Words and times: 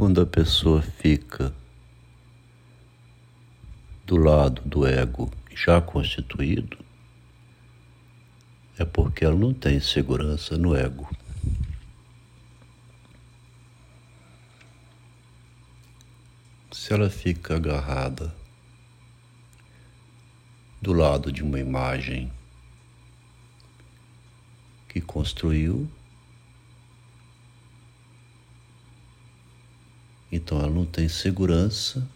quando 0.00 0.22
a 0.22 0.24
pessoa 0.24 0.80
fica 0.80 1.54
do 4.06 4.16
lado 4.16 4.62
do 4.62 4.86
ego 4.86 5.30
já 5.54 5.78
constituído, 5.78 6.78
é 8.78 8.84
porque 8.86 9.26
ela 9.26 9.36
não 9.36 9.52
tem 9.52 9.78
segurança 9.78 10.56
no 10.56 10.74
ego. 10.74 11.06
Se 16.72 16.94
ela 16.94 17.10
fica 17.10 17.56
agarrada 17.56 18.34
do 20.80 20.94
lado 20.94 21.30
de 21.30 21.42
uma 21.42 21.60
imagem 21.60 22.32
que 24.88 24.98
construiu, 24.98 25.86
então 30.30 30.58
ela 30.58 30.70
não 30.70 30.86
tem 30.86 31.08
segurança 31.08 32.08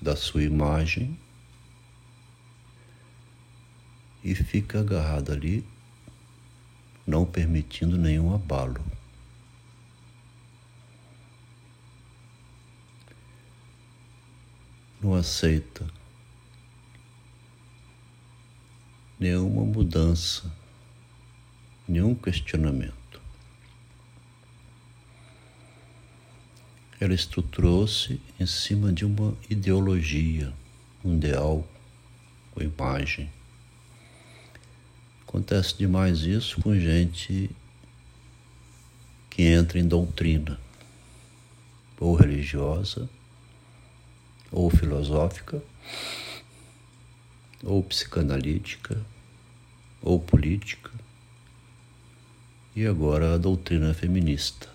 da 0.00 0.16
sua 0.16 0.42
imagem 0.42 1.18
e 4.24 4.34
fica 4.34 4.80
agarrada 4.80 5.32
ali, 5.32 5.66
não 7.06 7.24
permitindo 7.26 7.98
nenhum 7.98 8.34
abalo. 8.34 8.84
Não 15.00 15.14
aceita 15.14 15.84
nenhuma 19.18 19.64
mudança, 19.64 20.52
nenhum 21.88 22.14
questionamento. 22.14 23.01
Ela 27.02 27.14
estruturou-se 27.14 28.20
em 28.38 28.46
cima 28.46 28.92
de 28.92 29.04
uma 29.04 29.36
ideologia, 29.50 30.52
um 31.04 31.16
ideal 31.16 31.66
ou 32.54 32.62
imagem. 32.62 33.28
Acontece 35.26 35.76
demais 35.76 36.20
isso 36.20 36.62
com 36.62 36.78
gente 36.78 37.50
que 39.28 39.42
entra 39.42 39.80
em 39.80 39.88
doutrina, 39.88 40.60
ou 41.98 42.14
religiosa, 42.14 43.10
ou 44.52 44.70
filosófica, 44.70 45.60
ou 47.64 47.82
psicanalítica, 47.82 49.04
ou 50.00 50.20
política, 50.20 50.92
e 52.76 52.86
agora 52.86 53.34
a 53.34 53.38
doutrina 53.38 53.92
feminista. 53.92 54.72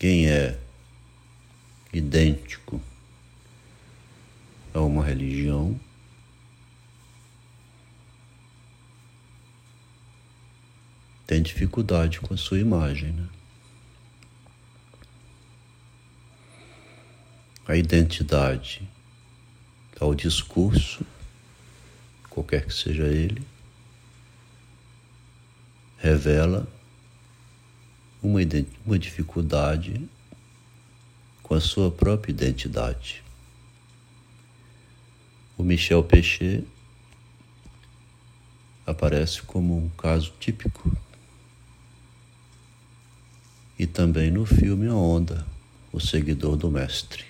quem 0.00 0.30
é 0.30 0.58
idêntico 2.10 2.82
a 4.74 4.80
uma 4.80 5.04
religião 5.04 5.78
tem 11.24 11.40
dificuldade 11.40 12.20
com 12.20 12.34
a 12.34 12.36
sua 12.36 12.58
imagem, 12.58 13.12
né? 13.12 13.28
A 17.68 17.76
identidade 17.76 18.82
ao 20.00 20.12
discurso, 20.12 21.06
qualquer 22.28 22.66
que 22.66 22.74
seja 22.74 23.04
ele, 23.04 23.40
revela 25.98 26.66
uma, 28.20 28.40
uma 28.84 28.98
dificuldade 28.98 30.08
com 31.50 31.56
a 31.56 31.60
sua 31.60 31.90
própria 31.90 32.30
identidade. 32.30 33.24
O 35.58 35.64
Michel 35.64 36.00
Pechet 36.04 36.64
aparece 38.86 39.42
como 39.42 39.76
um 39.76 39.88
caso 39.88 40.32
típico. 40.38 40.96
E 43.76 43.84
também 43.84 44.30
no 44.30 44.46
filme 44.46 44.86
A 44.86 44.94
Onda, 44.94 45.44
o 45.92 45.98
seguidor 45.98 46.56
do 46.56 46.70
mestre. 46.70 47.24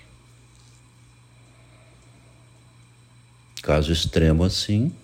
Caso 3.63 3.91
extremo 3.91 4.43
assim, 4.43 4.95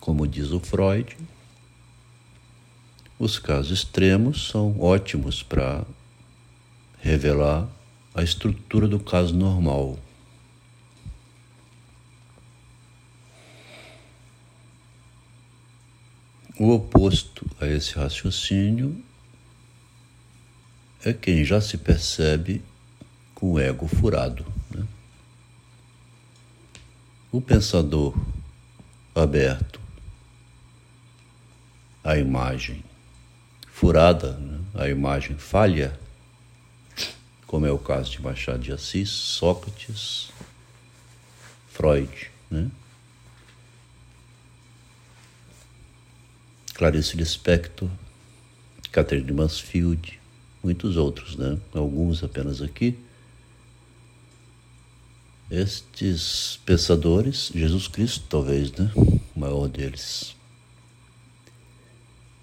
como 0.00 0.26
diz 0.26 0.50
o 0.50 0.58
Freud, 0.58 1.16
os 3.18 3.38
casos 3.38 3.80
extremos 3.80 4.48
são 4.48 4.78
ótimos 4.80 5.42
para 5.42 5.84
revelar 7.00 7.68
a 8.14 8.22
estrutura 8.22 8.86
do 8.86 9.00
caso 9.00 9.34
normal. 9.34 9.98
O 16.58 16.70
oposto 16.70 17.46
a 17.60 17.66
esse 17.66 17.94
raciocínio 17.94 19.00
é 21.04 21.12
quem 21.12 21.44
já 21.44 21.60
se 21.60 21.78
percebe 21.78 22.62
com 23.34 23.52
o 23.52 23.58
ego 23.60 23.86
furado. 23.86 24.44
Né? 24.70 24.84
O 27.30 27.40
pensador 27.40 28.16
aberto 29.14 29.80
à 32.02 32.16
imagem 32.16 32.87
furada, 33.78 34.32
né? 34.32 34.58
a 34.74 34.88
imagem 34.88 35.36
falha, 35.38 35.96
como 37.46 37.64
é 37.64 37.70
o 37.70 37.78
caso 37.78 38.10
de 38.10 38.20
Machado 38.20 38.58
de 38.58 38.72
Assis, 38.72 39.08
Sócrates, 39.08 40.30
Freud, 41.70 42.28
né? 42.50 42.68
Clarice 46.74 47.16
Lispector, 47.16 47.88
Catherine 48.90 49.30
Mansfield, 49.30 50.18
muitos 50.60 50.96
outros, 50.96 51.36
né? 51.36 51.56
Alguns 51.72 52.24
apenas 52.24 52.60
aqui. 52.60 52.98
Estes 55.48 56.58
pensadores, 56.66 57.52
Jesus 57.54 57.86
Cristo 57.86 58.24
talvez, 58.28 58.72
né? 58.72 58.90
O 58.96 59.20
maior 59.36 59.68
deles. 59.68 60.36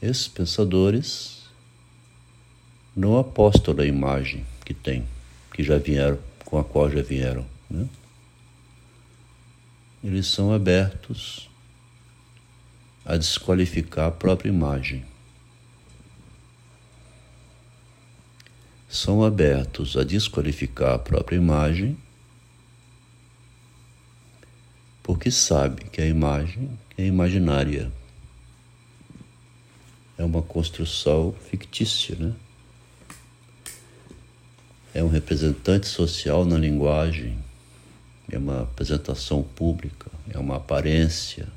Esses 0.02 0.28
pensadores 0.28 1.44
não 2.96 3.18
apostam 3.18 3.74
na 3.74 3.86
imagem 3.86 4.46
que 4.64 4.74
tem, 4.74 5.08
que 5.54 5.64
já 5.64 5.78
vieram, 5.78 6.20
com 6.46 6.58
a 6.58 6.64
qual 6.64 6.90
já 6.90 7.02
vieram. 7.02 7.46
Né? 7.70 7.88
Eles 10.04 10.28
são 10.28 10.54
abertos 10.54 11.50
a 13.04 13.18
desqualificar 13.18 14.08
a 14.08 14.12
própria 14.12 14.50
imagem. 14.50 15.06
São 18.88 19.24
abertos 19.24 19.98
a 19.98 20.04
desqualificar 20.04 20.94
a 20.94 21.00
própria 21.00 21.36
imagem 21.36 21.98
porque 25.06 25.30
sabe 25.30 25.84
que 25.86 26.02
a 26.02 26.06
imagem 26.08 26.80
é 26.98 27.06
imaginária 27.06 27.92
uma 30.26 30.42
construção 30.42 31.34
fictícia, 31.50 32.16
né? 32.16 32.34
É 34.94 35.04
um 35.04 35.10
representante 35.10 35.88
social 35.88 36.46
na 36.46 36.58
linguagem, 36.58 37.38
é 38.32 38.38
uma 38.38 38.62
apresentação 38.62 39.44
pública, 39.44 40.10
é 40.34 40.40
uma 40.40 40.56
aparência. 40.56 41.48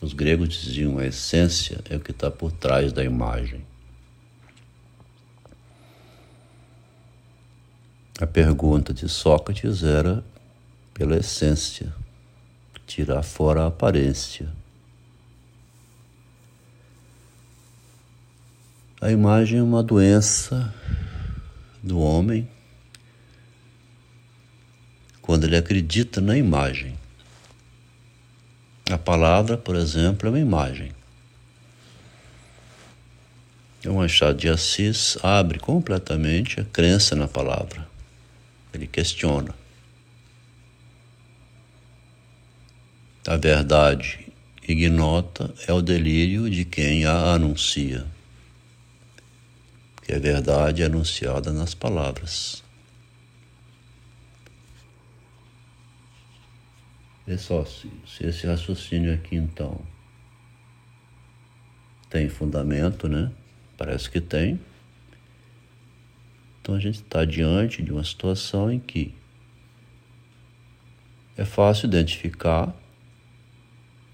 Os 0.00 0.12
gregos 0.12 0.48
diziam 0.48 0.98
a 0.98 1.06
essência 1.06 1.80
é 1.88 1.96
o 1.96 2.00
que 2.00 2.10
está 2.10 2.30
por 2.30 2.52
trás 2.52 2.92
da 2.92 3.04
imagem. 3.04 3.64
A 8.20 8.26
pergunta 8.26 8.92
de 8.92 9.08
Sócrates 9.08 9.84
era 9.84 10.24
pela 10.92 11.16
essência, 11.16 11.94
tirar 12.84 13.22
fora 13.22 13.62
a 13.62 13.66
aparência. 13.68 14.48
A 19.00 19.12
imagem 19.12 19.60
é 19.60 19.62
uma 19.62 19.80
doença 19.80 20.74
do 21.80 22.00
homem 22.00 22.48
quando 25.22 25.44
ele 25.44 25.56
acredita 25.56 26.20
na 26.20 26.36
imagem. 26.36 26.98
A 28.90 28.98
palavra, 28.98 29.56
por 29.56 29.76
exemplo, 29.76 30.26
é 30.26 30.30
uma 30.30 30.40
imagem. 30.40 30.90
O 33.86 33.92
Machado 33.92 34.36
de 34.36 34.48
Assis 34.48 35.16
abre 35.22 35.60
completamente 35.60 36.58
a 36.58 36.64
crença 36.64 37.14
na 37.14 37.28
palavra. 37.28 37.86
Ele 38.74 38.88
questiona. 38.88 39.54
A 43.28 43.36
verdade 43.36 44.26
ignota 44.66 45.54
é 45.68 45.72
o 45.72 45.80
delírio 45.80 46.50
de 46.50 46.64
quem 46.64 47.04
a 47.04 47.34
anuncia. 47.34 48.17
Que 50.08 50.14
a 50.14 50.18
verdade 50.18 50.82
é 50.82 50.86
anunciada 50.86 51.52
nas 51.52 51.74
palavras. 51.74 52.64
Vê 57.26 57.36
só 57.36 57.62
se, 57.66 57.92
se 58.06 58.24
esse 58.24 58.46
raciocínio 58.46 59.12
aqui 59.12 59.36
então 59.36 59.78
tem 62.08 62.26
fundamento, 62.30 63.06
né? 63.06 63.30
Parece 63.76 64.10
que 64.10 64.18
tem. 64.18 64.58
Então 66.62 66.74
a 66.74 66.80
gente 66.80 67.02
está 67.02 67.26
diante 67.26 67.82
de 67.82 67.92
uma 67.92 68.02
situação 68.02 68.72
em 68.72 68.80
que 68.80 69.14
é 71.36 71.44
fácil 71.44 71.86
identificar 71.86 72.74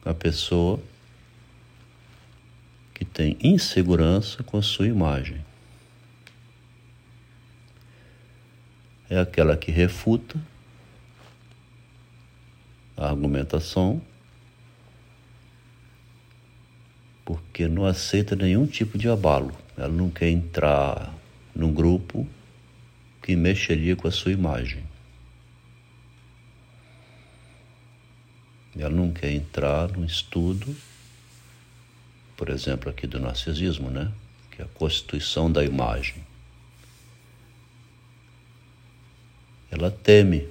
a 0.05 0.13
pessoa 0.13 0.81
que 2.93 3.05
tem 3.05 3.37
insegurança 3.41 4.43
com 4.43 4.59
a 4.59 4.63
sua 4.63 4.89
imagem. 4.89 5.54
É 9.09 9.19
aquela 9.19 9.57
que 9.57 9.71
refuta 9.71 10.41
a 12.97 13.09
argumentação 13.09 14.01
porque 17.25 17.67
não 17.67 17.87
aceita 17.87 18.37
nenhum 18.37 18.67
tipo 18.67 18.99
de 18.99 19.09
abalo. 19.09 19.57
Ela 19.77 19.89
não 19.89 20.11
quer 20.11 20.29
entrar 20.29 21.13
num 21.55 21.73
grupo 21.73 22.27
que 23.23 23.35
mexeria 23.35 23.97
com 23.97 24.07
a 24.07 24.11
sua 24.11 24.33
imagem. 24.33 24.85
Ela 28.77 28.91
não 28.91 29.13
quer 29.13 29.31
entrar 29.31 29.89
num 29.93 30.05
estudo, 30.05 30.77
por 32.37 32.49
exemplo, 32.51 32.91
aqui 32.91 33.07
do 33.07 33.21
narcisismo, 33.21 33.89
né? 33.89 34.13
Que 34.51 34.63
é 34.63 34.65
a 34.65 34.69
constituição 34.69 35.51
da 35.51 35.65
imagem. 35.65 36.17
Ela 39.75 39.91
teme, 39.91 40.49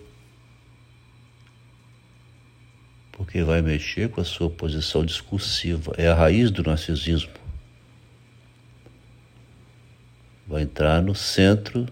porque 3.11 3.41
vai 3.41 3.61
mexer 3.61 4.09
com 4.09 4.19
a 4.19 4.25
sua 4.25 4.49
posição 4.49 5.05
discursiva. 5.05 5.93
É 5.97 6.09
a 6.09 6.13
raiz 6.13 6.51
do 6.51 6.61
narcisismo. 6.61 7.31
Vai 10.45 10.63
entrar 10.63 11.01
no 11.01 11.15
centro 11.15 11.87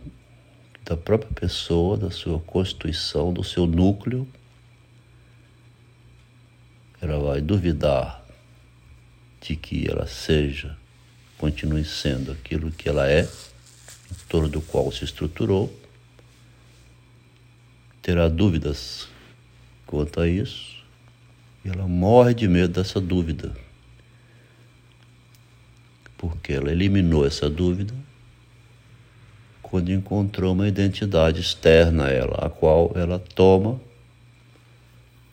da 0.83 0.97
própria 0.97 1.31
pessoa, 1.31 1.95
da 1.95 2.11
sua 2.11 2.39
constituição, 2.39 3.31
do 3.31 3.43
seu 3.43 3.65
núcleo 3.65 4.27
ela 7.01 7.17
vai 7.17 7.41
duvidar 7.41 8.23
de 9.41 9.55
que 9.55 9.89
ela 9.89 10.05
seja, 10.05 10.77
continue 11.37 11.83
sendo 11.83 12.31
aquilo 12.31 12.71
que 12.71 12.87
ela 12.87 13.09
é, 13.09 13.23
em 13.23 14.27
torno 14.29 14.47
do 14.47 14.61
qual 14.61 14.91
se 14.91 15.03
estruturou, 15.03 15.75
terá 18.01 18.27
dúvidas 18.27 19.07
quanto 19.85 20.19
a 20.19 20.27
isso, 20.27 20.83
e 21.63 21.69
ela 21.69 21.87
morre 21.87 22.33
de 22.33 22.47
medo 22.47 22.73
dessa 22.73 22.99
dúvida, 22.99 23.55
porque 26.17 26.53
ela 26.53 26.71
eliminou 26.71 27.25
essa 27.25 27.49
dúvida 27.49 27.93
quando 29.61 29.91
encontrou 29.91 30.53
uma 30.53 30.67
identidade 30.67 31.39
externa 31.39 32.07
a 32.07 32.09
ela, 32.09 32.45
a 32.45 32.49
qual 32.49 32.91
ela 32.95 33.19
toma 33.19 33.79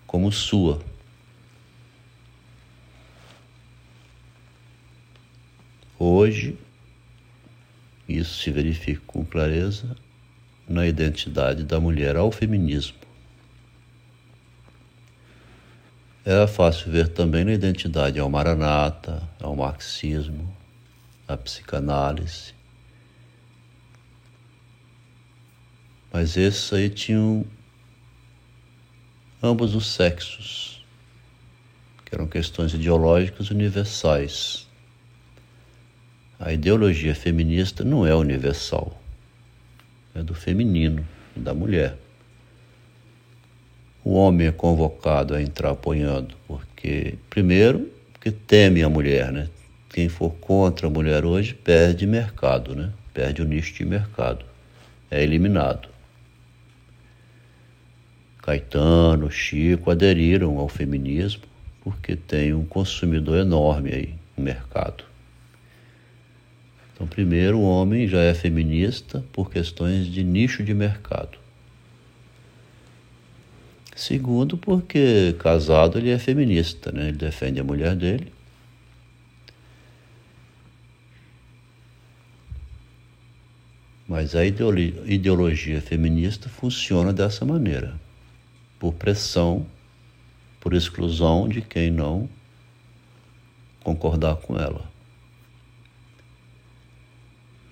como 0.07 0.31
sua. 0.31 0.81
Hoje, 5.99 6.57
isso 8.09 8.43
se 8.43 8.51
verifica 8.51 9.03
com 9.07 9.25
clareza 9.25 9.97
na 10.69 10.87
identidade 10.87 11.65
da 11.65 11.81
mulher 11.81 12.17
ao 12.17 12.31
feminismo. 12.31 12.99
Era 16.25 16.47
fácil 16.47 16.93
ver 16.93 17.09
também 17.09 17.45
na 17.45 17.53
identidade 17.53 18.21
ao 18.21 18.29
maranata, 18.29 19.27
ao 19.41 19.57
marxismo, 19.57 20.55
à 21.27 21.37
psicanálise. 21.37 22.53
Mas 26.13 26.37
esses 26.37 26.73
aí 26.73 26.91
tinham 26.91 27.47
ambos 29.43 29.75
os 29.75 29.87
sexos, 29.87 30.85
que 32.05 32.15
eram 32.15 32.27
questões 32.27 32.75
ideológicas 32.75 33.51
universais 33.51 34.69
a 36.41 36.53
ideologia 36.53 37.17
feminista 37.17 37.83
não 37.83 38.07
é 38.07 38.15
universal, 38.15 38.98
é 40.19 40.23
do 40.23 40.35
feminino, 40.35 41.07
da 41.35 41.55
mulher. 41.55 41.97
O 44.05 44.15
homem 44.15 44.47
é 44.47 44.53
convocado 44.53 45.35
a 45.35 45.43
entrar 45.43 45.71
apoiando, 45.71 46.35
porque, 46.47 47.15
primeiro, 47.29 47.91
porque 48.13 48.31
teme 48.31 48.83
a 48.83 48.89
mulher, 48.89 49.33
né? 49.33 49.49
Quem 49.91 50.09
for 50.09 50.31
contra 50.41 50.87
a 50.87 50.91
mulher 50.91 51.25
hoje 51.25 51.55
perde 51.55 52.07
mercado, 52.07 52.75
né? 52.75 52.93
Perde 53.13 53.43
o 53.43 53.45
nicho 53.45 53.75
de 53.75 53.85
mercado, 53.85 54.45
é 55.11 55.23
eliminado. 55.23 55.89
Caetano, 58.43 59.31
Chico 59.31 59.91
aderiram 59.91 60.59
ao 60.59 60.69
feminismo 60.69 61.43
porque 61.83 62.17
tem 62.17 62.53
um 62.53 62.65
consumidor 62.65 63.39
enorme 63.39 63.91
aí 63.93 64.15
no 64.37 64.45
mercado. 64.45 65.08
Então, 66.99 67.07
primeiro, 67.07 67.59
o 67.59 67.63
homem 67.63 68.09
já 68.09 68.19
é 68.23 68.35
feminista 68.35 69.25
por 69.33 69.49
questões 69.49 70.09
de 70.09 70.25
nicho 70.25 70.65
de 70.65 70.75
mercado. 70.75 71.39
Segundo, 73.95 74.59
porque 74.59 75.33
casado 75.39 75.97
ele 75.97 76.11
é 76.11 76.19
feminista, 76.19 76.91
né? 76.91 77.07
ele 77.07 77.17
defende 77.17 77.61
a 77.61 77.65
mulher 77.65 77.95
dele. 77.95 78.33
Mas 84.09 84.35
a 84.35 84.45
ideologia 84.45 85.81
feminista 85.81 86.49
funciona 86.49 87.13
dessa 87.13 87.45
maneira, 87.45 87.95
por 88.77 88.93
pressão, 88.95 89.65
por 90.59 90.75
exclusão 90.75 91.49
de 91.49 91.63
quem 91.63 91.93
não 91.93 92.29
concordar 93.85 94.35
com 94.35 94.59
ela. 94.59 94.88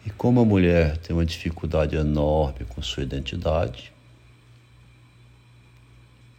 E 0.06 0.10
como 0.10 0.40
a 0.40 0.44
mulher 0.44 0.96
tem 0.98 1.16
uma 1.16 1.26
dificuldade 1.26 1.96
enorme 1.96 2.64
com 2.68 2.80
sua 2.80 3.02
identidade, 3.02 3.92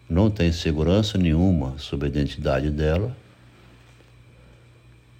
não 0.10 0.32
tem 0.32 0.54
segurança 0.54 1.18
nenhuma 1.18 1.78
sobre 1.78 2.08
a 2.08 2.10
identidade 2.10 2.72
dela, 2.72 3.16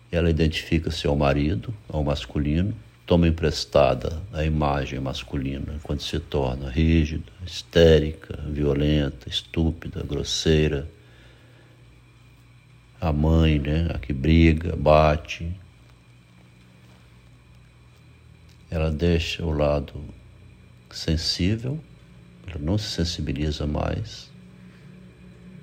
ela 0.10 0.30
identifica-se 0.30 1.06
ao 1.06 1.18
marido, 1.18 1.74
ao 1.90 2.02
masculino, 2.06 2.74
toma 3.06 3.28
emprestada 3.28 4.22
a 4.32 4.46
imagem 4.46 5.02
masculina 5.02 5.74
enquanto 5.76 6.04
se 6.04 6.18
torna 6.18 6.70
rígida, 6.70 7.30
histérica, 7.46 8.40
violenta, 8.48 9.28
estúpida, 9.28 10.02
grosseira. 10.04 10.88
A 13.00 13.12
mãe, 13.12 13.60
né, 13.60 13.90
a 13.94 14.00
que 14.00 14.14
briga, 14.14 14.74
bate, 14.78 15.54
ela 18.70 18.92
deixa 18.92 19.46
o 19.46 19.52
lado 19.52 20.04
sensível, 20.90 21.80
ela 22.48 22.60
não 22.60 22.78
se 22.78 22.90
sensibiliza 22.90 23.66
mais, 23.66 24.30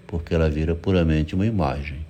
porque 0.06 0.34
ela 0.34 0.50
vira 0.50 0.74
puramente 0.74 1.34
uma 1.34 1.46
imagem. 1.46 2.04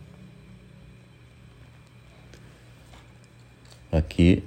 Aqui 3.91 4.43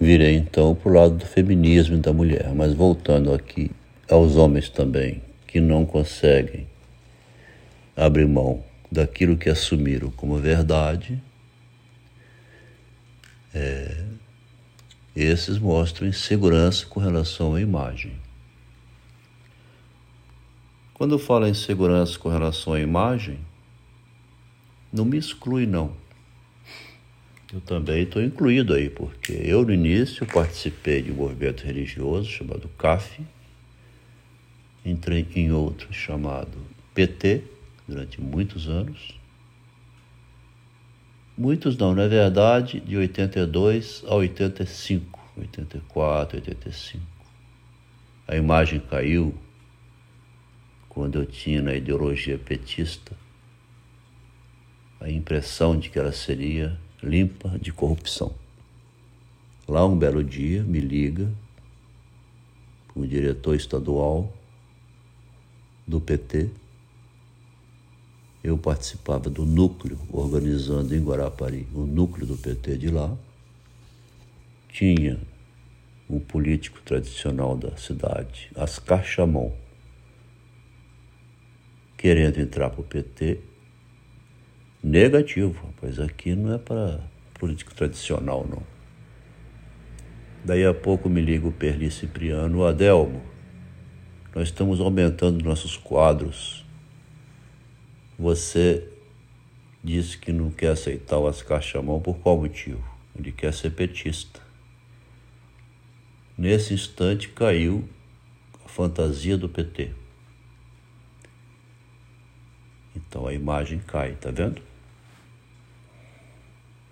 virei 0.00 0.36
então 0.36 0.74
para 0.74 0.90
o 0.90 0.94
lado 0.94 1.16
do 1.16 1.26
feminismo 1.26 1.96
da 1.98 2.12
mulher, 2.12 2.52
mas 2.54 2.74
voltando 2.74 3.32
aqui 3.32 3.70
aos 4.10 4.36
homens 4.36 4.68
também, 4.68 5.22
que 5.46 5.60
não 5.60 5.86
conseguem 5.86 6.66
abrir 7.96 8.26
mão 8.26 8.62
daquilo 8.90 9.36
que 9.36 9.48
assumiram 9.48 10.10
como 10.10 10.36
verdade, 10.36 11.22
é, 13.54 14.11
esses 15.14 15.58
mostram 15.58 16.08
insegurança 16.08 16.86
com 16.86 17.00
relação 17.00 17.54
à 17.54 17.60
imagem. 17.60 18.12
Quando 20.94 21.14
eu 21.14 21.18
falo 21.18 21.46
em 21.46 21.54
segurança 21.54 22.18
com 22.18 22.28
relação 22.28 22.72
à 22.74 22.80
imagem, 22.80 23.38
não 24.92 25.04
me 25.04 25.18
exclui 25.18 25.66
não. 25.66 25.92
Eu 27.52 27.60
também 27.60 28.04
estou 28.04 28.22
incluído 28.22 28.72
aí, 28.72 28.88
porque 28.88 29.32
eu 29.32 29.64
no 29.64 29.74
início 29.74 30.26
participei 30.26 31.02
de 31.02 31.10
um 31.10 31.16
movimento 31.16 31.64
religioso 31.64 32.30
chamado 32.30 32.68
CAF, 32.78 33.20
entrei 34.84 35.26
em 35.34 35.52
outro 35.52 35.92
chamado 35.92 36.56
PT 36.94 37.44
durante 37.86 38.20
muitos 38.20 38.68
anos, 38.68 39.18
Muitos 41.42 41.76
não, 41.76 41.92
na 41.92 42.06
verdade, 42.06 42.78
de 42.78 42.96
82 42.96 44.04
a 44.06 44.14
85, 44.14 45.18
84, 45.36 46.36
85. 46.36 47.04
A 48.28 48.36
imagem 48.36 48.78
caiu 48.78 49.34
quando 50.88 51.18
eu 51.18 51.26
tinha 51.26 51.60
na 51.60 51.74
ideologia 51.74 52.38
petista 52.38 53.16
a 55.00 55.10
impressão 55.10 55.76
de 55.76 55.90
que 55.90 55.98
ela 55.98 56.12
seria 56.12 56.78
limpa 57.02 57.58
de 57.58 57.72
corrupção. 57.72 58.32
Lá 59.66 59.84
um 59.84 59.98
belo 59.98 60.22
dia 60.22 60.62
me 60.62 60.78
liga 60.78 61.28
o 62.94 63.04
diretor 63.04 63.56
estadual 63.56 64.32
do 65.88 66.00
PT. 66.00 66.50
Eu 68.42 68.58
participava 68.58 69.30
do 69.30 69.46
núcleo, 69.46 69.98
organizando 70.10 70.94
em 70.94 71.02
Guarapari 71.02 71.66
o 71.72 71.86
núcleo 71.86 72.26
do 72.26 72.36
PT 72.36 72.76
de 72.76 72.88
lá. 72.88 73.16
Tinha 74.68 75.20
um 76.10 76.18
político 76.18 76.80
tradicional 76.82 77.56
da 77.56 77.76
cidade, 77.76 78.50
Ascar 78.56 79.04
Chamon, 79.04 79.52
querendo 81.96 82.40
entrar 82.40 82.70
para 82.70 82.80
o 82.80 82.84
PT. 82.84 83.38
Negativo, 84.82 85.72
pois 85.80 86.00
aqui 86.00 86.34
não 86.34 86.54
é 86.54 86.58
para 86.58 87.00
político 87.38 87.72
tradicional, 87.74 88.44
não. 88.48 88.62
Daí 90.44 90.66
a 90.66 90.74
pouco 90.74 91.08
me 91.08 91.20
liga 91.20 91.46
o 91.46 91.52
Perli 91.52 91.88
Cipriano, 91.88 92.64
Adelmo, 92.64 93.22
nós 94.34 94.48
estamos 94.48 94.80
aumentando 94.80 95.44
nossos 95.44 95.76
quadros. 95.76 96.61
Você 98.22 98.88
disse 99.82 100.16
que 100.16 100.32
não 100.32 100.48
quer 100.48 100.68
aceitar 100.68 101.18
o 101.18 101.26
Ascar 101.26 101.60
Chamão 101.60 102.00
por 102.00 102.18
qual 102.18 102.38
motivo? 102.38 102.80
Ele 103.18 103.32
quer 103.32 103.52
ser 103.52 103.70
petista. 103.70 104.40
Nesse 106.38 106.72
instante 106.72 107.30
caiu 107.30 107.84
a 108.64 108.68
fantasia 108.68 109.36
do 109.36 109.48
PT. 109.48 109.90
Então 112.94 113.26
a 113.26 113.34
imagem 113.34 113.80
cai, 113.80 114.12
tá 114.12 114.30
vendo? 114.30 114.62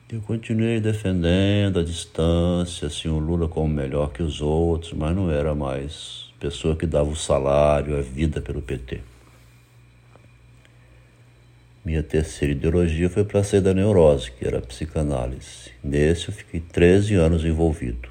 Eu 0.09 0.21
continuei 0.23 0.81
defendendo 0.81 1.79
a 1.79 1.85
distância, 1.85 2.89
assim, 2.89 3.07
o 3.07 3.21
Lula 3.21 3.47
como 3.47 3.73
melhor 3.73 4.11
que 4.11 4.21
os 4.25 4.41
outros, 4.41 4.93
mas 4.95 5.15
não 5.15 5.31
era 5.31 5.55
mais 5.55 6.29
pessoa 6.41 6.75
que 6.75 6.87
dava 6.87 7.09
o 7.09 7.15
salário, 7.15 7.97
a 7.97 8.03
vida 8.03 8.41
pelo 8.41 8.61
PT. 8.61 9.20
Minha 11.85 12.03
terceira 12.03 12.53
ideologia 12.53 13.09
foi 13.09 13.25
para 13.25 13.43
sair 13.43 13.63
da 13.63 13.73
neurose, 13.73 14.31
que 14.31 14.47
era 14.47 14.59
a 14.59 14.63
psicanálise. 14.63 15.73
Nesse 15.83 16.29
eu 16.29 16.35
fiquei 16.35 16.61
13 16.61 17.15
anos 17.15 17.45
envolvido. 17.45 18.09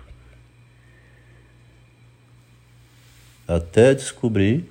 Até 3.48 3.94
descobrir 3.94 4.66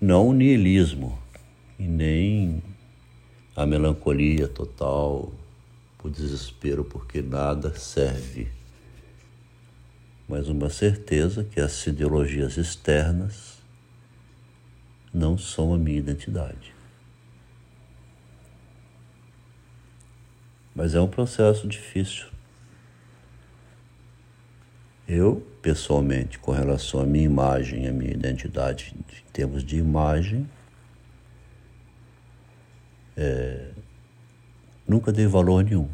não 0.00 0.28
o 0.28 0.32
niilismo 0.34 1.18
e 1.78 1.84
nem 1.84 2.62
a 3.56 3.64
melancolia 3.64 4.48
total, 4.48 5.32
o 6.02 6.10
desespero 6.10 6.84
porque 6.84 7.22
nada 7.22 7.74
serve, 7.74 8.48
mas 10.28 10.48
uma 10.48 10.68
certeza 10.68 11.44
que 11.44 11.58
as 11.58 11.86
ideologias 11.86 12.58
externas 12.58 13.62
não 15.12 15.38
são 15.38 15.72
a 15.72 15.78
minha 15.78 15.98
identidade. 15.98 16.73
Mas 20.84 20.94
é 20.94 21.00
um 21.00 21.08
processo 21.08 21.66
difícil. 21.66 22.26
Eu, 25.08 25.40
pessoalmente, 25.62 26.38
com 26.38 26.52
relação 26.52 27.00
à 27.00 27.06
minha 27.06 27.24
imagem, 27.24 27.88
à 27.88 27.90
minha 27.90 28.10
identidade, 28.10 28.94
em 28.94 29.32
termos 29.32 29.64
de 29.64 29.78
imagem, 29.78 30.46
é, 33.16 33.70
Nunca 34.86 35.10
dei 35.10 35.26
valor 35.26 35.64
nenhum 35.64 35.88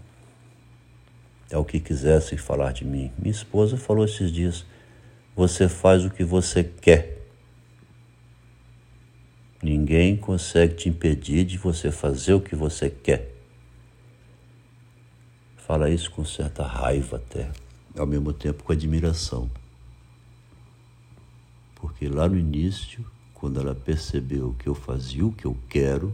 ao 1.52 1.64
que 1.64 1.78
quisessem 1.78 2.36
falar 2.36 2.72
de 2.72 2.84
mim. 2.84 3.12
Minha 3.16 3.30
esposa 3.30 3.76
falou 3.76 4.04
esses 4.04 4.32
dias: 4.32 4.66
você 5.36 5.68
faz 5.68 6.04
o 6.04 6.10
que 6.10 6.24
você 6.24 6.64
quer. 6.64 7.16
Ninguém 9.62 10.16
consegue 10.16 10.74
te 10.74 10.88
impedir 10.88 11.44
de 11.44 11.58
você 11.58 11.92
fazer 11.92 12.34
o 12.34 12.40
que 12.40 12.56
você 12.56 12.90
quer. 12.90 13.39
Fala 15.70 15.88
isso 15.88 16.10
com 16.10 16.24
certa 16.24 16.66
raiva 16.66 17.18
até, 17.18 17.48
ao 17.96 18.04
mesmo 18.04 18.32
tempo 18.32 18.64
com 18.64 18.72
admiração. 18.72 19.48
Porque 21.76 22.08
lá 22.08 22.28
no 22.28 22.36
início, 22.36 23.06
quando 23.32 23.60
ela 23.60 23.72
percebeu 23.72 24.52
que 24.58 24.68
eu 24.68 24.74
fazia 24.74 25.24
o 25.24 25.30
que 25.30 25.44
eu 25.44 25.56
quero, 25.68 26.12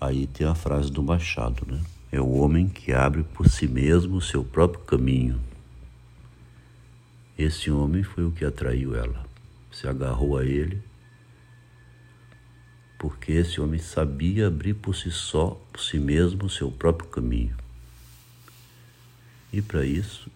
Aí 0.00 0.28
tem 0.28 0.46
a 0.46 0.54
frase 0.54 0.92
do 0.92 1.02
Machado, 1.02 1.66
né? 1.66 1.80
É 2.12 2.20
o 2.20 2.30
homem 2.30 2.68
que 2.68 2.92
abre 2.92 3.24
por 3.24 3.48
si 3.48 3.66
mesmo 3.66 4.18
o 4.18 4.22
seu 4.22 4.44
próprio 4.44 4.84
caminho. 4.84 5.40
Esse 7.36 7.68
homem 7.68 8.04
foi 8.04 8.24
o 8.24 8.30
que 8.30 8.44
atraiu 8.44 8.94
ela. 8.94 9.26
Se 9.72 9.88
agarrou 9.88 10.38
a 10.38 10.44
ele, 10.44 10.80
porque 13.02 13.32
esse 13.32 13.60
homem 13.60 13.80
sabia 13.80 14.46
abrir 14.46 14.74
por 14.74 14.94
si 14.94 15.10
só, 15.10 15.60
por 15.72 15.80
si 15.80 15.98
mesmo, 15.98 16.44
o 16.44 16.48
seu 16.48 16.70
próprio 16.70 17.08
caminho. 17.08 17.56
E 19.52 19.60
para 19.60 19.84
isso, 19.84 20.30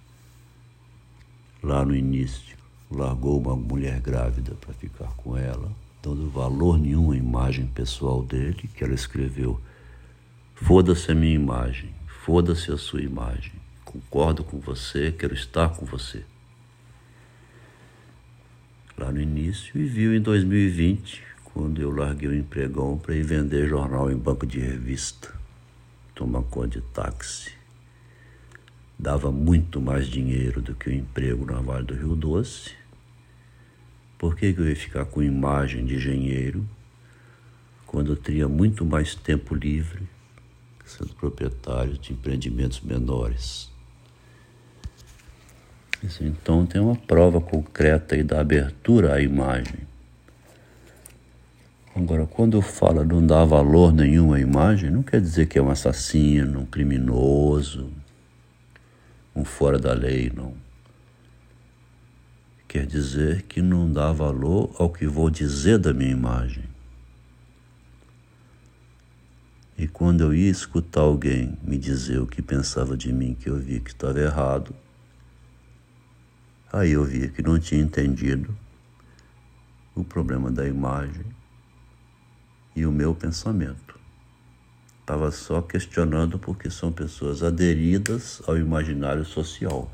lá 1.62 1.84
no 1.84 1.94
início, 1.94 2.56
largou 2.90 3.38
uma 3.38 3.54
mulher 3.54 4.00
grávida 4.00 4.56
para 4.56 4.74
ficar 4.74 5.12
com 5.16 5.36
ela 5.36 5.70
dando 6.02 6.28
valor 6.28 6.76
nenhum 6.76 7.12
à 7.12 7.16
imagem 7.16 7.68
pessoal 7.68 8.20
dele, 8.20 8.68
que 8.74 8.82
ela 8.82 8.94
escreveu: 8.94 9.60
Foda-se 10.56 11.12
a 11.12 11.14
minha 11.14 11.36
imagem, 11.36 11.94
foda-se 12.24 12.72
a 12.72 12.76
sua 12.76 13.00
imagem. 13.00 13.52
Concordo 13.84 14.42
com 14.42 14.58
você, 14.58 15.12
quero 15.12 15.34
estar 15.34 15.68
com 15.68 15.86
você. 15.86 16.24
Lá 18.98 19.12
no 19.12 19.20
início, 19.20 19.80
e 19.80 19.84
viu 19.84 20.16
em 20.16 20.20
2020, 20.20 21.35
quando 21.56 21.80
eu 21.80 21.90
larguei 21.90 22.28
o 22.28 22.34
empregão 22.34 22.98
para 22.98 23.16
ir 23.16 23.22
vender 23.22 23.66
jornal 23.66 24.10
em 24.10 24.16
banco 24.16 24.46
de 24.46 24.60
revista, 24.60 25.32
tomar 26.14 26.42
conta 26.42 26.68
de 26.68 26.82
táxi. 26.82 27.50
Dava 28.98 29.32
muito 29.32 29.80
mais 29.80 30.06
dinheiro 30.06 30.60
do 30.60 30.74
que 30.74 30.90
o 30.90 30.92
emprego 30.92 31.46
na 31.46 31.58
Vale 31.60 31.86
do 31.86 31.94
Rio 31.94 32.14
Doce 32.14 32.74
por 34.18 34.36
que, 34.36 34.54
eu 34.56 34.68
ia 34.68 34.76
ficar 34.76 35.06
com 35.06 35.22
imagem 35.22 35.86
de 35.86 35.96
engenheiro 35.96 36.68
quando 37.86 38.12
eu 38.12 38.16
teria 38.16 38.48
muito 38.48 38.84
mais 38.84 39.14
tempo 39.14 39.54
livre 39.54 40.06
sendo 40.84 41.14
proprietário 41.14 41.96
de 41.96 42.12
empreendimentos 42.12 42.82
menores? 42.82 43.70
Então 46.20 46.66
tem 46.66 46.80
uma 46.80 46.96
prova 46.96 47.40
concreta 47.40 48.14
aí 48.14 48.22
da 48.22 48.40
abertura 48.40 49.14
à 49.14 49.22
imagem. 49.22 49.95
Agora, 51.96 52.26
quando 52.26 52.60
fala 52.60 53.02
não 53.02 53.26
dá 53.26 53.42
valor 53.42 53.90
nenhum 53.90 54.34
à 54.34 54.38
imagem, 54.38 54.90
não 54.90 55.02
quer 55.02 55.18
dizer 55.18 55.46
que 55.46 55.58
é 55.58 55.62
um 55.62 55.70
assassino, 55.70 56.60
um 56.60 56.66
criminoso, 56.66 57.90
um 59.34 59.46
fora 59.46 59.78
da 59.78 59.94
lei, 59.94 60.30
não 60.34 60.52
quer 62.68 62.84
dizer 62.84 63.44
que 63.44 63.62
não 63.62 63.90
dá 63.90 64.12
valor 64.12 64.70
ao 64.78 64.90
que 64.90 65.06
vou 65.06 65.30
dizer 65.30 65.78
da 65.78 65.94
minha 65.94 66.10
imagem. 66.10 66.64
E 69.78 69.88
quando 69.88 70.20
eu 70.20 70.34
ia 70.34 70.50
escutar 70.50 71.00
alguém 71.00 71.56
me 71.62 71.78
dizer 71.78 72.18
o 72.18 72.26
que 72.26 72.42
pensava 72.42 72.94
de 72.94 73.10
mim, 73.10 73.34
que 73.34 73.48
eu 73.48 73.56
vi 73.56 73.80
que 73.80 73.88
estava 73.88 74.20
errado, 74.20 74.74
aí 76.70 76.90
eu 76.90 77.04
via 77.04 77.28
que 77.28 77.40
não 77.40 77.58
tinha 77.58 77.80
entendido 77.80 78.54
o 79.94 80.04
problema 80.04 80.50
da 80.50 80.68
imagem 80.68 81.24
e 82.76 82.84
o 82.84 82.92
meu 82.92 83.14
pensamento. 83.14 83.98
Estava 85.00 85.30
só 85.30 85.62
questionando 85.62 86.38
porque 86.38 86.68
são 86.68 86.92
pessoas 86.92 87.42
aderidas 87.42 88.42
ao 88.46 88.58
imaginário 88.58 89.24
social. 89.24 89.90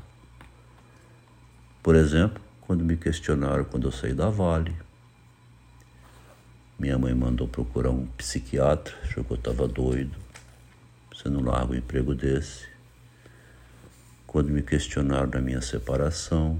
Por 1.81 1.95
exemplo, 1.95 2.41
quando 2.61 2.83
me 2.83 2.97
questionaram 2.97 3.63
quando 3.63 3.87
eu 3.87 3.91
saí 3.91 4.13
da 4.13 4.29
Vale. 4.29 4.75
Minha 6.77 6.97
mãe 6.97 7.13
mandou 7.13 7.47
procurar 7.47 7.91
um 7.91 8.05
psiquiatra, 8.17 8.93
achou 9.03 9.23
que 9.23 9.31
eu 9.31 9.37
estava 9.37 9.67
doido. 9.67 10.17
Você 11.13 11.29
não 11.29 11.41
larga 11.41 11.73
um 11.73 11.75
emprego 11.75 12.13
desse. 12.13 12.67
Quando 14.25 14.49
me 14.49 14.61
questionaram 14.61 15.29
da 15.29 15.39
minha 15.39 15.61
separação. 15.61 16.59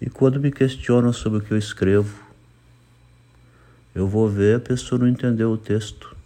E 0.00 0.10
quando 0.10 0.38
me 0.38 0.52
questionam 0.52 1.12
sobre 1.12 1.38
o 1.38 1.42
que 1.42 1.52
eu 1.52 1.58
escrevo, 1.58 2.31
eu 3.94 4.06
vou 4.08 4.28
ver 4.28 4.56
a 4.56 4.60
pessoa 4.60 4.98
não 4.98 5.08
entendeu 5.08 5.50
o 5.50 5.58
texto. 5.58 6.16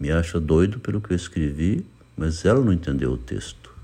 me 0.00 0.10
acha 0.10 0.38
doido 0.40 0.78
pelo 0.78 1.00
que 1.00 1.12
eu 1.12 1.16
escrevi, 1.16 1.84
mas 2.16 2.44
ela 2.44 2.60
não 2.64 2.72
entendeu 2.72 3.12
o 3.12 3.18
texto. 3.18 3.74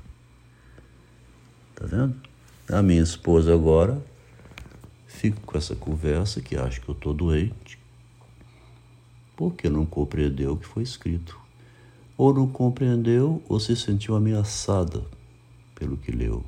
Tá 1.75 1.87
vendo? 1.87 2.14
A 2.69 2.81
minha 2.83 3.02
esposa 3.02 3.52
agora 3.52 4.00
fica 5.07 5.38
com 5.45 5.59
essa 5.59 5.75
conversa 5.75 6.40
que 6.40 6.57
acha 6.57 6.81
que 6.81 6.88
eu 6.88 6.95
estou 6.95 7.12
doente, 7.12 7.78
porque 9.37 9.69
não 9.69 9.85
compreendeu 9.85 10.52
o 10.52 10.57
que 10.57 10.66
foi 10.66 10.83
escrito. 10.83 11.38
Ou 12.16 12.33
não 12.33 12.49
compreendeu 12.49 13.43
ou 13.49 13.59
se 13.59 13.75
sentiu 13.75 14.14
ameaçada 14.14 15.02
pelo 15.75 15.97
que 15.97 16.12
leu. 16.12 16.45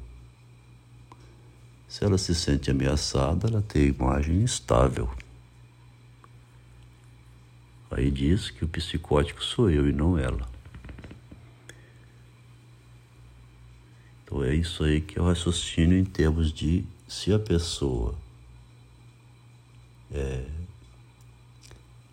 Se 1.88 2.04
ela 2.04 2.18
se 2.18 2.34
sente 2.34 2.70
ameaçada, 2.70 3.48
ela 3.48 3.62
tem 3.62 3.88
imagem 3.88 4.42
instável. 4.42 5.10
Aí 7.90 8.10
diz 8.10 8.50
que 8.50 8.64
o 8.64 8.68
psicótico 8.68 9.42
sou 9.44 9.70
eu 9.70 9.88
e 9.88 9.92
não 9.92 10.18
ela. 10.18 10.48
Então 14.24 14.42
é 14.42 14.54
isso 14.54 14.82
aí 14.82 15.00
que 15.00 15.18
é 15.18 15.22
o 15.22 15.26
raciocínio 15.26 15.96
em 15.96 16.04
termos 16.04 16.52
de 16.52 16.84
se 17.06 17.32
a 17.32 17.38
pessoa 17.38 18.14
é, 20.12 20.44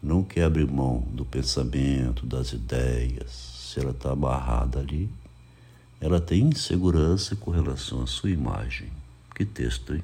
não 0.01 0.23
quer 0.23 0.43
abrir 0.43 0.69
mão 0.69 1.01
do 1.11 1.25
pensamento, 1.25 2.25
das 2.25 2.53
ideias, 2.53 3.31
se 3.31 3.79
ela 3.79 3.91
está 3.91 4.11
amarrada 4.11 4.79
ali, 4.79 5.09
ela 5.99 6.19
tem 6.19 6.43
insegurança 6.43 7.35
com 7.35 7.49
relação 7.49 8.03
à 8.03 8.07
sua 8.07 8.29
imagem. 8.29 8.91
Que 9.33 9.45
texto, 9.45 9.95
hein? 9.95 10.03